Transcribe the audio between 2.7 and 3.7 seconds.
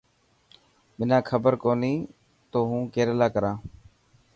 ڪيريلا ڪران.